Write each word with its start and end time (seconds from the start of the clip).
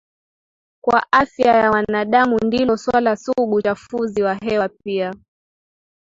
kwa 0.83 1.05
afya 1.13 1.53
ya 1.55 1.71
wanadamu 1.71 2.37
ndilo 2.45 2.77
suala 2.77 3.15
sugu 3.15 3.55
uchafuzi 3.55 4.21
wa 4.23 4.35
hewa 4.35 4.69
pia 4.69 5.13